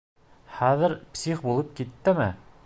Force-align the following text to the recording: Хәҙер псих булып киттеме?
Хәҙер 0.53 0.95
псих 1.17 1.45
булып 1.49 1.71
киттеме? 1.81 2.31